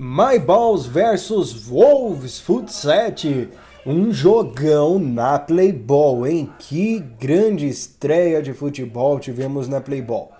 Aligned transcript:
My 0.00 0.38
Balls 0.38 0.86
versus 0.86 1.52
Wolves 1.68 2.38
Futset. 2.38 3.48
Um 3.84 4.12
jogão 4.12 4.96
na 4.96 5.40
Playball, 5.40 6.24
hein? 6.24 6.52
Que 6.56 7.00
grande 7.00 7.66
estreia 7.66 8.40
de 8.40 8.52
futebol 8.52 9.18
tivemos 9.18 9.66
na 9.66 9.80
Playball. 9.80 10.30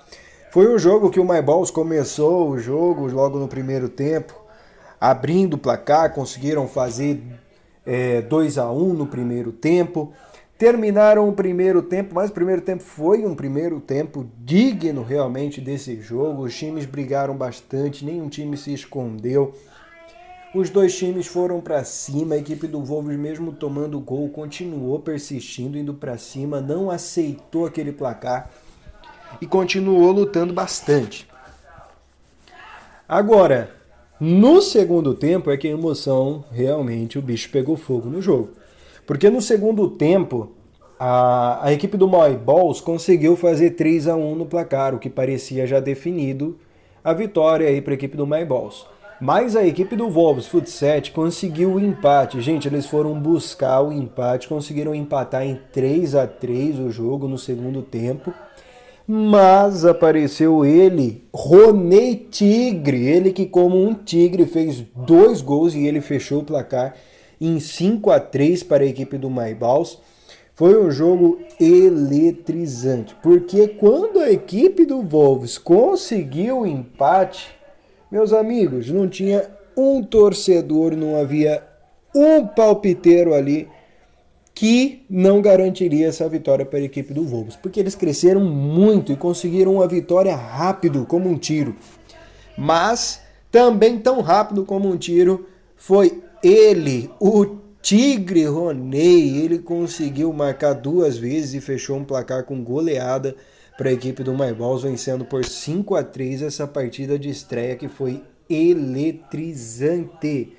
Foi 0.52 0.72
um 0.72 0.78
jogo 0.78 1.10
que 1.10 1.18
o 1.18 1.24
My 1.24 1.42
Balls 1.42 1.72
começou 1.72 2.50
o 2.50 2.58
jogo 2.60 3.10
logo 3.10 3.36
no 3.40 3.48
primeiro 3.48 3.88
tempo, 3.88 4.32
abrindo 5.00 5.54
o 5.54 5.58
placar, 5.58 6.14
conseguiram 6.14 6.68
fazer 6.68 7.20
2 8.28 8.56
é, 8.56 8.60
a 8.60 8.70
1 8.70 8.90
um 8.90 8.94
no 8.94 9.08
primeiro 9.08 9.50
tempo. 9.50 10.12
Terminaram 10.58 11.28
o 11.28 11.32
primeiro 11.32 11.80
tempo, 11.80 12.16
mas 12.16 12.30
o 12.30 12.32
primeiro 12.32 12.60
tempo 12.60 12.82
foi 12.82 13.24
um 13.24 13.32
primeiro 13.32 13.80
tempo 13.80 14.28
digno 14.38 15.04
realmente 15.04 15.60
desse 15.60 16.00
jogo. 16.00 16.42
Os 16.42 16.56
times 16.56 16.84
brigaram 16.84 17.36
bastante, 17.36 18.04
nenhum 18.04 18.28
time 18.28 18.56
se 18.56 18.74
escondeu. 18.74 19.54
Os 20.52 20.68
dois 20.68 20.96
times 20.96 21.28
foram 21.28 21.60
para 21.60 21.84
cima, 21.84 22.34
a 22.34 22.38
equipe 22.38 22.66
do 22.66 22.82
Wolves, 22.82 23.16
mesmo 23.16 23.52
tomando 23.52 24.00
gol, 24.00 24.28
continuou 24.30 24.98
persistindo, 24.98 25.78
indo 25.78 25.94
para 25.94 26.18
cima, 26.18 26.60
não 26.60 26.90
aceitou 26.90 27.64
aquele 27.64 27.92
placar 27.92 28.50
e 29.40 29.46
continuou 29.46 30.10
lutando 30.10 30.52
bastante. 30.52 31.28
Agora, 33.08 33.70
no 34.18 34.60
segundo 34.60 35.14
tempo 35.14 35.52
é 35.52 35.56
que 35.56 35.68
a 35.68 35.70
emoção 35.70 36.44
realmente 36.50 37.16
o 37.16 37.22
bicho 37.22 37.48
pegou 37.50 37.76
fogo 37.76 38.08
no 38.08 38.20
jogo. 38.20 38.50
Porque 39.08 39.30
no 39.30 39.40
segundo 39.40 39.88
tempo, 39.88 40.50
a, 41.00 41.66
a 41.66 41.72
equipe 41.72 41.96
do 41.96 42.06
Moy 42.06 42.36
Balls 42.36 42.82
conseguiu 42.82 43.36
fazer 43.36 43.70
3 43.70 44.06
a 44.06 44.14
1 44.14 44.34
no 44.34 44.44
placar, 44.44 44.94
o 44.94 44.98
que 44.98 45.08
parecia 45.08 45.66
já 45.66 45.80
definido 45.80 46.58
a 47.02 47.14
vitória 47.14 47.66
aí 47.66 47.80
para 47.80 47.94
a 47.94 47.96
equipe 47.96 48.18
do 48.18 48.26
My 48.26 48.44
Balls. 48.44 48.84
Mas 49.18 49.56
a 49.56 49.66
equipe 49.66 49.96
do 49.96 50.10
Wolves 50.10 50.46
Futset 50.46 51.10
conseguiu 51.10 51.72
o 51.72 51.80
empate. 51.80 52.42
Gente, 52.42 52.68
eles 52.68 52.84
foram 52.84 53.18
buscar 53.18 53.80
o 53.80 53.90
empate, 53.90 54.46
conseguiram 54.46 54.94
empatar 54.94 55.42
em 55.42 55.58
3 55.72 56.14
a 56.14 56.26
3 56.26 56.78
o 56.78 56.90
jogo 56.90 57.26
no 57.26 57.38
segundo 57.38 57.80
tempo. 57.80 58.30
Mas 59.06 59.86
apareceu 59.86 60.66
ele, 60.66 61.24
Ronei 61.34 62.14
Tigre, 62.30 63.06
ele 63.06 63.32
que 63.32 63.46
como 63.46 63.82
um 63.82 63.94
tigre 63.94 64.44
fez 64.44 64.84
dois 64.94 65.40
gols 65.40 65.74
e 65.74 65.86
ele 65.86 66.02
fechou 66.02 66.40
o 66.40 66.44
placar 66.44 66.94
em 67.40 67.60
5 67.60 68.10
a 68.10 68.20
3 68.20 68.62
para 68.62 68.84
a 68.84 68.86
equipe 68.86 69.16
do 69.18 69.30
Maibals. 69.30 69.98
Foi 70.54 70.76
um 70.76 70.90
jogo 70.90 71.38
eletrizante, 71.60 73.14
porque 73.22 73.68
quando 73.68 74.18
a 74.18 74.30
equipe 74.30 74.84
do 74.84 75.02
Wolves 75.02 75.56
conseguiu 75.56 76.60
o 76.60 76.66
empate, 76.66 77.48
meus 78.10 78.32
amigos, 78.32 78.90
não 78.90 79.08
tinha 79.08 79.48
um 79.76 80.02
torcedor, 80.02 80.96
não 80.96 81.16
havia 81.16 81.62
um 82.12 82.44
palpiteiro 82.44 83.34
ali 83.34 83.68
que 84.52 85.04
não 85.08 85.40
garantiria 85.40 86.08
essa 86.08 86.28
vitória 86.28 86.66
para 86.66 86.80
a 86.80 86.82
equipe 86.82 87.14
do 87.14 87.22
Wolves, 87.22 87.54
porque 87.54 87.78
eles 87.78 87.94
cresceram 87.94 88.40
muito 88.40 89.12
e 89.12 89.16
conseguiram 89.16 89.76
uma 89.76 89.86
vitória 89.86 90.34
rápido 90.34 91.06
como 91.06 91.28
um 91.28 91.38
tiro. 91.38 91.76
Mas 92.56 93.22
também 93.52 94.00
tão 94.00 94.20
rápido 94.20 94.64
como 94.64 94.88
um 94.88 94.96
tiro 94.96 95.46
foi 95.76 96.20
ele, 96.42 97.10
o 97.20 97.58
Tigre 97.80 98.44
Roney, 98.44 99.38
ele 99.38 99.58
conseguiu 99.58 100.32
marcar 100.32 100.74
duas 100.74 101.16
vezes 101.16 101.54
e 101.54 101.60
fechou 101.60 101.96
um 101.96 102.04
placar 102.04 102.44
com 102.44 102.62
goleada 102.62 103.34
para 103.76 103.90
a 103.90 103.92
equipe 103.92 104.24
do 104.24 104.34
Maiballs, 104.34 104.82
vencendo 104.82 105.24
por 105.24 105.44
5 105.44 105.94
a 105.94 106.02
3 106.02 106.42
essa 106.42 106.66
partida 106.66 107.16
de 107.18 107.30
estreia 107.30 107.76
que 107.76 107.88
foi 107.88 108.22
eletrizante. 108.50 110.52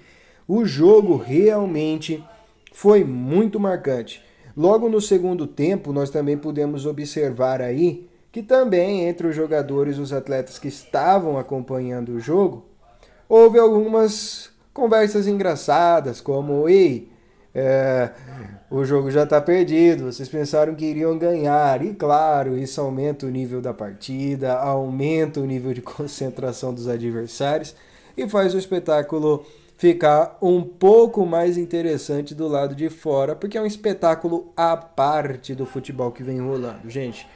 O 0.48 0.66
jogo 0.66 1.18
realmente 1.18 2.24
foi 2.72 3.04
muito 3.04 3.60
marcante. 3.60 4.24
Logo 4.56 4.90
no 4.90 5.02
segundo 5.02 5.46
tempo, 5.46 5.92
nós 5.92 6.10
também 6.10 6.38
pudemos 6.38 6.86
observar 6.86 7.62
aí 7.62 8.08
que 8.32 8.42
também 8.42 9.08
entre 9.08 9.28
os 9.28 9.36
jogadores, 9.36 9.98
os 9.98 10.14
atletas 10.14 10.58
que 10.58 10.68
estavam 10.68 11.38
acompanhando 11.38 12.14
o 12.14 12.20
jogo, 12.20 12.66
houve 13.28 13.60
algumas 13.60 14.50
conversas 14.80 15.28
engraçadas, 15.28 16.22
como 16.22 16.70
ei, 16.70 17.12
é, 17.54 18.12
o 18.72 18.86
jogo 18.86 19.12
já 19.12 19.24
está 19.24 19.42
perdido, 19.42 20.06
vocês 20.06 20.30
pensaram 20.30 20.74
que 20.74 20.86
iriam 20.86 21.18
ganhar, 21.18 21.84
e 21.84 21.94
claro, 21.94 22.58
isso 22.58 22.80
aumenta 22.80 23.26
o 23.26 23.30
nível 23.30 23.60
da 23.60 23.74
partida, 23.74 24.54
aumenta 24.54 25.42
o 25.42 25.46
nível 25.46 25.74
de 25.74 25.82
concentração 25.84 26.74
dos 26.74 26.88
adversários 26.88 27.76
e 28.16 28.30
faz 28.30 28.54
o 28.54 28.58
espetáculo 28.58 29.46
ficar 29.76 30.38
um 30.42 30.62
pouco 30.62 31.26
mais 31.26 31.58
interessante 31.58 32.34
do 32.34 32.48
lado 32.48 32.74
de 32.74 32.90
fora, 32.90 33.36
porque 33.36 33.58
é 33.58 33.62
um 33.62 33.66
espetáculo 33.66 34.54
à 34.56 34.78
parte 34.78 35.54
do 35.54 35.66
futebol 35.66 36.14
que 36.14 36.24
vem 36.24 36.40
rolando, 36.40 36.90
gente. 36.90 37.28